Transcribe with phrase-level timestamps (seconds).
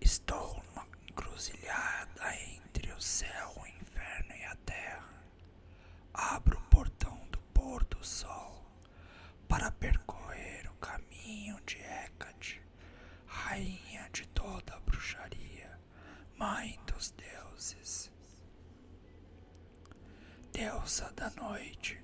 [0.00, 5.22] Estou numa encruzilhada entre o céu, o inferno e a terra.
[6.14, 8.64] Abro o portão do pôr do sol
[9.48, 12.62] para percorrer o caminho de Hecate,
[13.26, 15.78] rainha de toda a bruxaria,
[16.36, 18.10] mãe dos deuses.
[20.52, 22.00] Deusa da noite,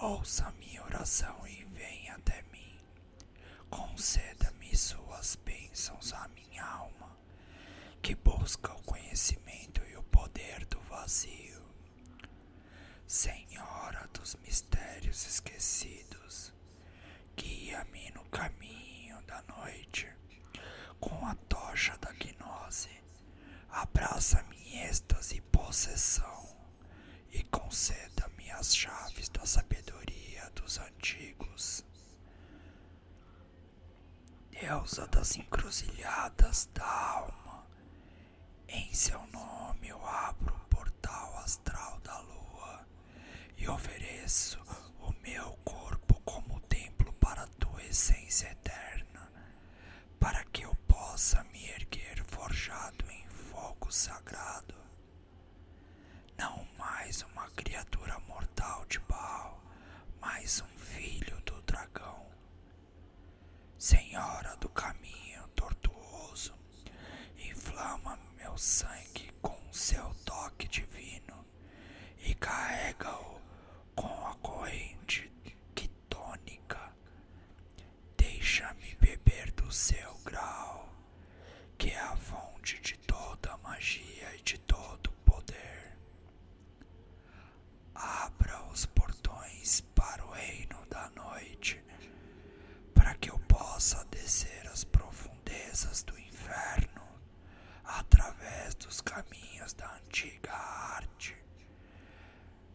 [0.00, 2.78] ouça minha oração e venha até mim.
[3.70, 7.13] Conceda-me suas bênçãos à minha alma,
[8.04, 11.64] que busca o conhecimento e o poder do vazio.
[13.06, 16.52] Senhora dos mistérios esquecidos,
[17.34, 20.06] guia-me no caminho da noite,
[21.00, 22.90] com a tocha da gnose,
[23.70, 26.54] abraça-me em êxtase e possessão
[27.32, 31.82] e conceda-me as chaves da sabedoria dos antigos.
[34.50, 37.43] Deusa das encruzilhadas da alma,
[38.68, 42.86] em seu nome eu abro o portal astral da lua
[43.56, 44.60] e ofereço
[45.00, 49.30] o meu corpo como templo para tua essência eterna,
[50.18, 54.74] para que eu possa me erguer forjado em fogo sagrado
[56.38, 59.60] não mais uma criatura mortal de Baal,
[60.20, 62.26] mas um filho do dragão.
[63.78, 66.54] Senhora do caminho tortuoso,
[67.38, 71.44] inflama meu sangue com seu toque divino
[72.20, 73.40] e carrega-o
[73.94, 75.30] com a corrente
[75.74, 76.92] quitônica.
[78.16, 80.88] Deixa-me beber do seu grau,
[81.78, 85.96] que é a fonte de toda magia e de todo poder.
[87.94, 91.82] Abra os portões para o reino da noite,
[92.94, 97.02] para que eu possa descer as profundezas do inferno
[97.84, 101.36] através dos caminhos da antiga arte.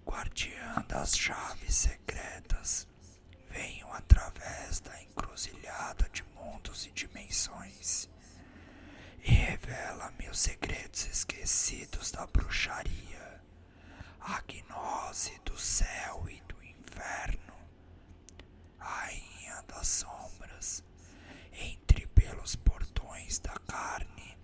[0.06, 2.88] Guardiã das chaves secretas,
[3.50, 8.10] venho através da encruzilhada de mundos e dimensões
[9.22, 13.40] e revela-me os segredos esquecidos da bruxaria
[14.22, 17.54] a gnose do céu e do inferno,
[18.78, 20.84] rainha das sombras,
[21.54, 24.38] entre pelos portões da carne,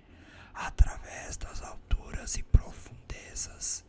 [0.54, 3.84] através das alturas e profundezas,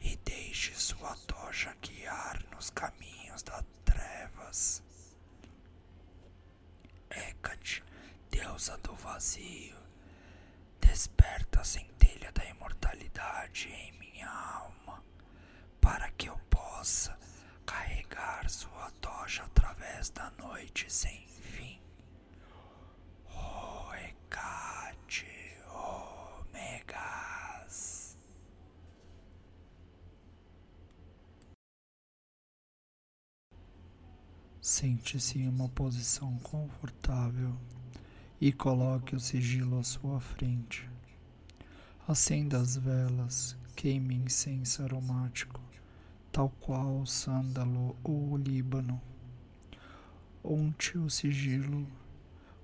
[0.00, 4.82] e deixe sua tocha guiar nos caminhos das trevas.
[7.10, 7.82] Hecate,
[8.30, 9.76] deusa do vazio,
[10.80, 15.02] desperta a centelha da imortalidade em minha alma
[15.80, 17.18] para que eu possa
[17.66, 21.80] carregar sua tocha através da noite sem fim.
[23.26, 25.26] O Hecate
[26.52, 27.20] Omegas.
[34.60, 37.56] Sente-se em uma posição confortável
[38.40, 40.88] e coloque o sigilo à sua frente.
[42.06, 45.60] Acenda as velas, queime incenso aromático
[46.32, 49.00] tal qual o sândalo ou o líbano.
[50.44, 51.86] Unte o sigilo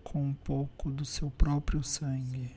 [0.02, 2.54] com um pouco do seu próprio sangue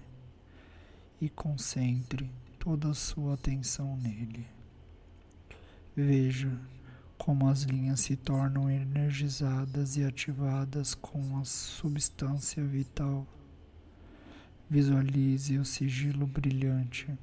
[1.20, 2.30] e concentre
[2.60, 4.48] toda a sua atenção nele.
[5.96, 6.58] Veja
[7.20, 13.28] como as linhas se tornam energizadas e ativadas com a substância vital.
[14.70, 17.14] Visualize o sigilo brilhante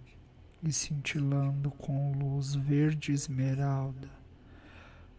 [0.62, 4.11] e cintilando com luz verde esmeralda,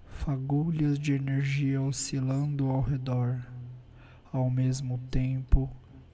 [0.05, 3.41] fagulhas de energia oscilando ao redor.
[4.31, 5.67] Ao mesmo tempo,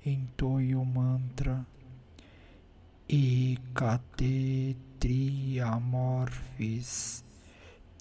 [0.05, 1.67] entoie o mantra
[3.09, 5.73] Ecate Triamorphis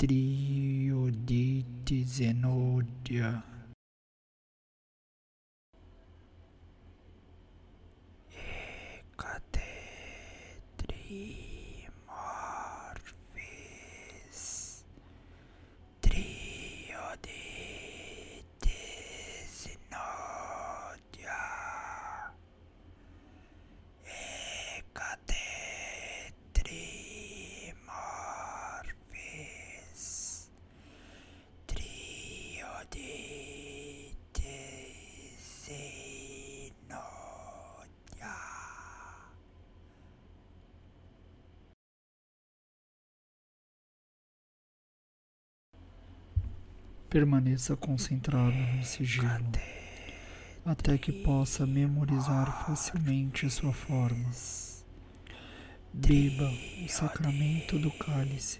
[0.02, 3.52] Triodite Zenodia.
[47.12, 49.52] Permaneça concentrado no sigilo.
[50.64, 54.30] até que possa memorizar facilmente sua forma.
[55.92, 56.50] Beba
[56.82, 58.58] o sacramento do cálice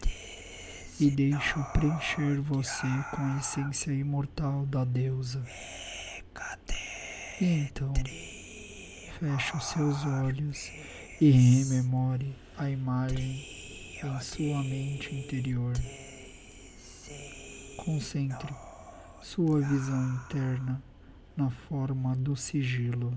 [1.00, 5.42] e deixe-o preencher você com a essência imortal da deusa.
[7.40, 7.94] E então,
[9.18, 10.70] feche os seus olhos
[11.18, 13.46] e rememore a imagem
[14.04, 15.72] em sua mente interior.
[17.84, 18.54] Concentre
[19.20, 20.80] sua visão interna
[21.36, 23.12] na forma do sigilo.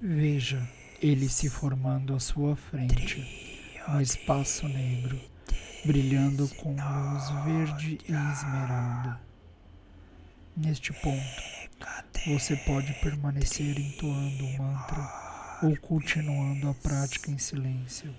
[0.00, 0.66] Veja
[1.02, 5.20] ele se formando à sua frente no espaço negro,
[5.84, 9.20] brilhando com luz verde e esmeralda.
[10.56, 11.42] Neste ponto,
[12.26, 15.27] você pode permanecer entoando o mantra
[15.62, 18.14] ou continuando a prática em silêncio.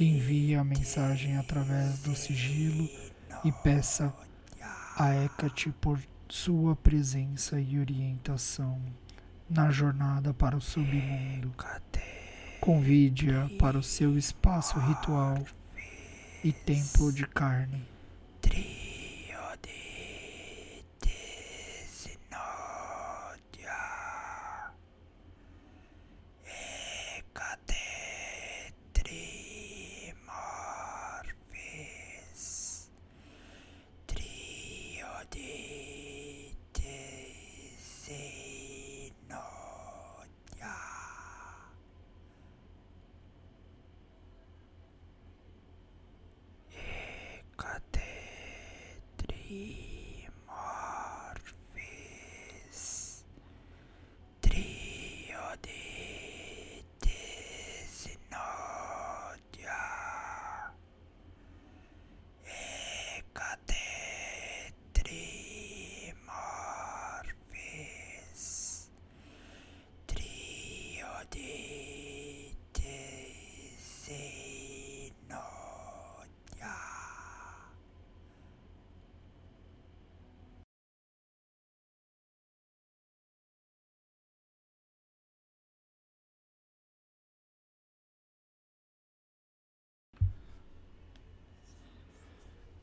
[0.00, 2.88] Envie a mensagem através do sigilo
[3.44, 4.12] e peça
[4.96, 8.80] a Hecate por sua presença e orientação
[9.48, 11.52] na jornada para o submundo.
[12.60, 15.44] Convide-a para o seu espaço ritual
[16.42, 17.91] e templo de carne.
[49.52, 49.91] peace.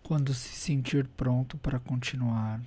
[0.10, 2.60] Quando se sentir pronto para continuar,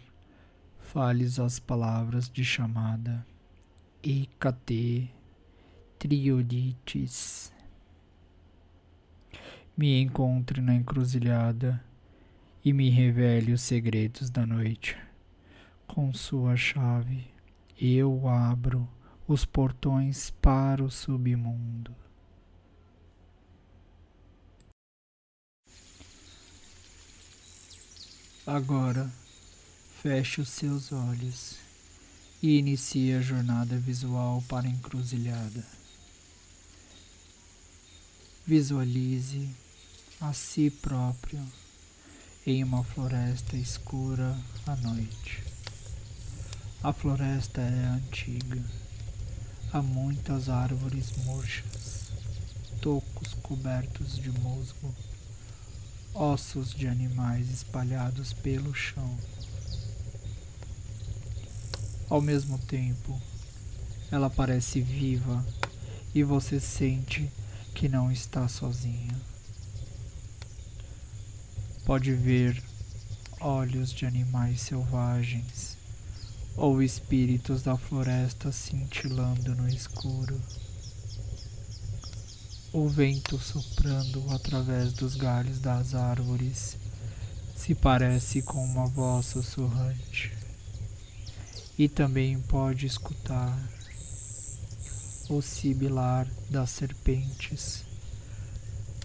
[0.78, 3.26] fales as palavras de chamada
[4.00, 5.10] Ecate
[5.98, 7.52] Triodites.
[9.76, 11.84] Me encontre na encruzilhada
[12.64, 14.96] e me revele os segredos da noite.
[15.84, 17.26] Com sua chave,
[17.76, 18.88] eu abro
[19.26, 21.92] os portões para o submundo.
[28.44, 29.08] Agora,
[30.02, 31.58] feche os seus olhos
[32.42, 35.64] e inicie a jornada visual para a encruzilhada.
[38.44, 39.48] Visualize
[40.20, 41.40] a si próprio
[42.44, 44.36] em uma floresta escura
[44.66, 45.40] à noite.
[46.82, 48.60] A floresta é antiga,
[49.72, 52.10] há muitas árvores murchas,
[52.80, 54.92] tocos cobertos de musgo
[56.14, 59.16] ossos de animais espalhados pelo chão.
[62.08, 63.20] Ao mesmo tempo,
[64.10, 65.44] ela parece viva
[66.14, 67.30] e você sente
[67.74, 69.18] que não está sozinha.
[71.86, 72.62] Pode ver
[73.40, 75.76] olhos de animais selvagens
[76.56, 80.40] ou espíritos da floresta cintilando no escuro
[82.72, 86.78] o vento soprando através dos galhos das árvores
[87.54, 90.32] se parece com uma voz sussurrante.
[91.78, 93.58] E também pode escutar
[95.28, 97.84] o sibilar das serpentes,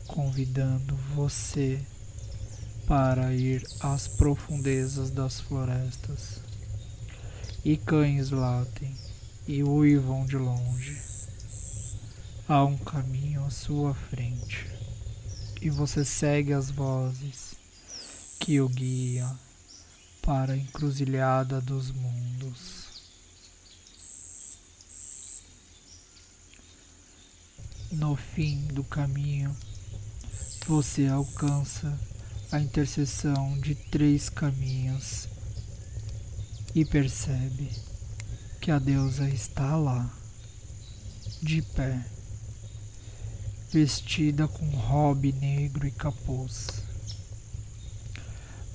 [0.08, 1.86] convidando você
[2.88, 6.40] para ir às profundezas das florestas.
[7.66, 8.96] E cães latem
[9.46, 11.07] e uivam de longe.
[12.50, 14.72] Há um caminho à sua frente
[15.62, 17.56] e você segue as vozes
[18.39, 19.38] que o guiam
[20.22, 22.88] para a encruzilhada dos mundos.
[27.92, 29.54] No fim do caminho,
[30.66, 32.00] você alcança
[32.50, 35.27] a interseção de três caminhos
[36.74, 37.70] e percebe
[38.62, 40.10] que a deusa está lá,
[41.44, 42.17] de pé
[43.70, 46.68] vestida com robe negro e capuz.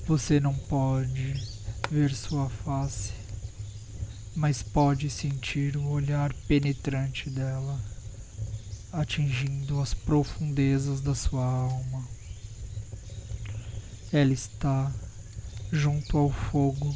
[0.05, 1.33] Você não pode
[1.89, 3.11] ver sua face,
[4.35, 7.79] mas pode sentir o olhar penetrante dela,
[8.91, 12.07] atingindo as profundezas da sua alma.
[14.11, 14.91] Ela está
[15.71, 16.95] junto ao fogo,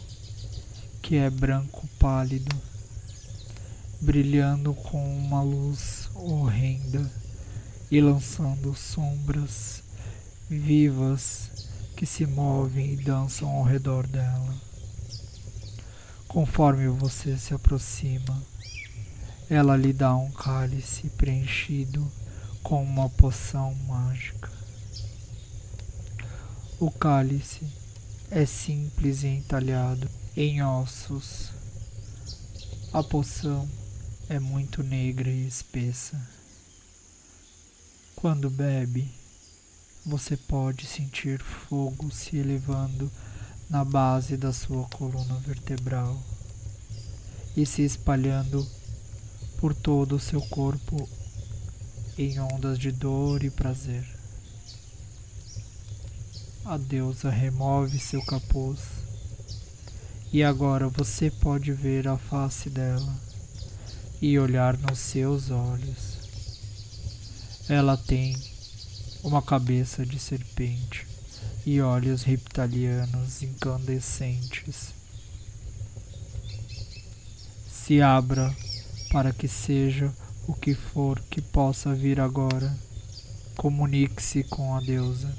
[1.02, 2.56] que é branco pálido,
[4.00, 7.12] brilhando com uma luz horrenda
[7.90, 9.84] e lançando sombras
[10.50, 11.50] vivas
[11.96, 14.56] que se movem e dançam ao redor dela.
[16.28, 18.42] Conforme você se aproxima,
[19.50, 22.06] ela lhe dá um cálice preenchido
[22.62, 24.52] com uma poção mágica.
[26.80, 27.66] O cálice
[28.30, 31.50] é simples e entalhado em ossos.
[32.94, 33.68] A poção
[34.30, 36.20] é muito negra e espessa.
[38.20, 39.08] Quando bebe,
[40.04, 43.12] você pode sentir fogo se elevando
[43.70, 46.20] na base da sua coluna vertebral
[47.56, 48.68] e se espalhando
[49.60, 51.08] por todo o seu corpo
[52.18, 54.04] em ondas de dor e prazer.
[56.66, 58.80] A deusa remove seu capuz
[60.34, 63.16] e agora você pode ver a face dela
[64.20, 66.17] e olhar nos seus olhos.
[67.70, 68.38] Ela tem
[69.22, 71.06] uma cabeça de serpente
[71.66, 74.94] e olhos reptilianos incandescentes.
[77.70, 78.56] Se abra
[79.12, 80.14] para que seja
[80.48, 82.74] o que for que possa vir agora.
[83.58, 85.36] Comunique-se com a deusa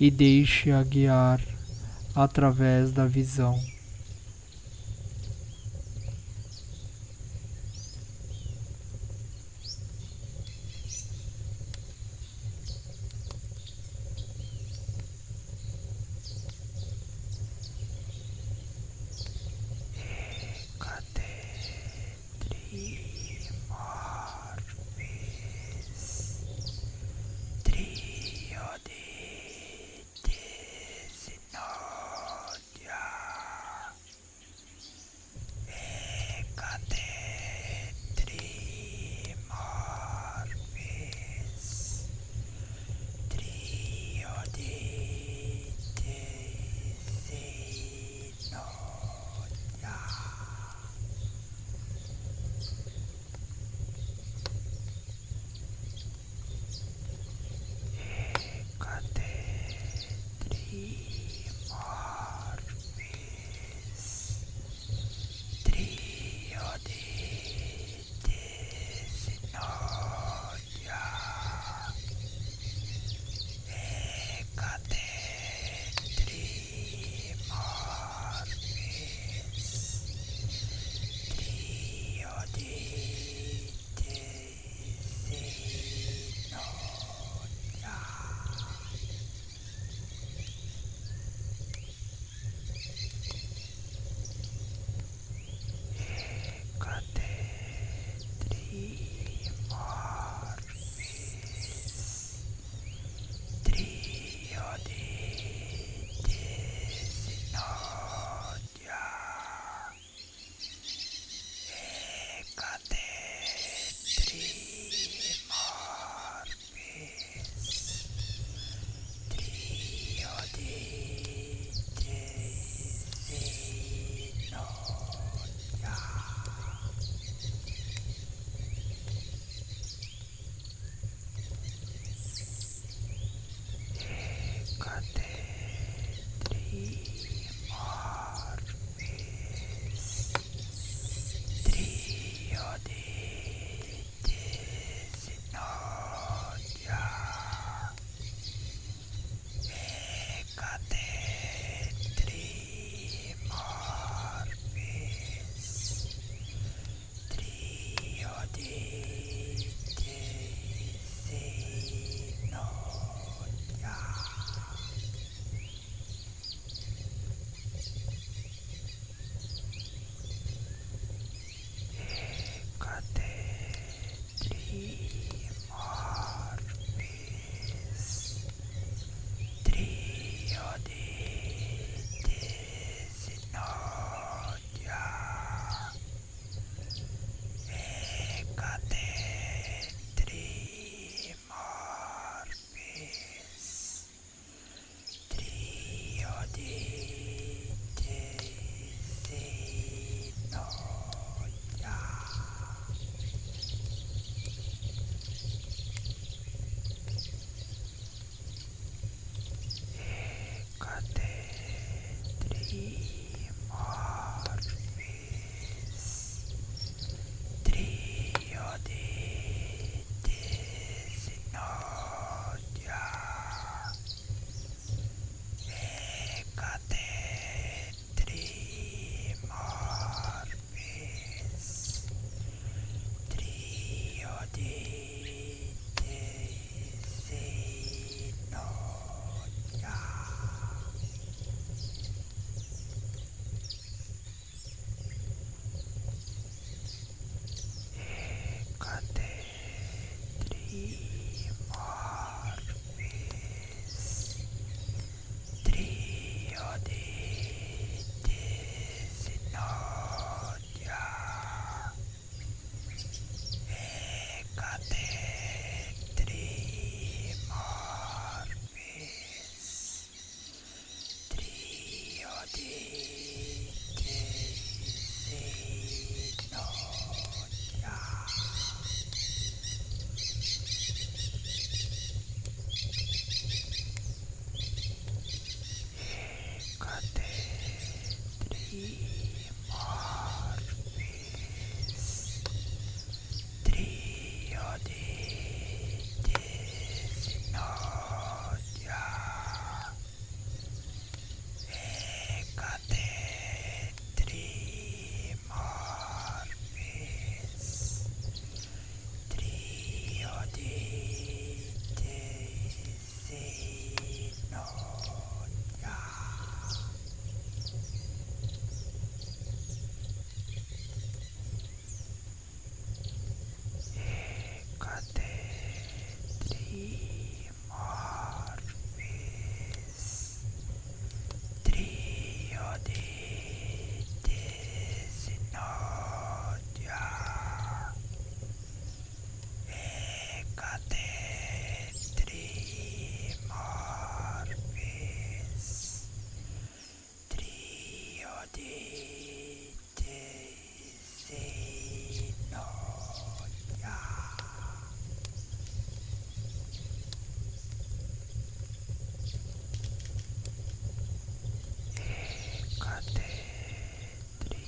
[0.00, 1.40] e deixe-a guiar
[2.12, 3.56] através da visão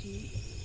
[0.07, 0.56] you.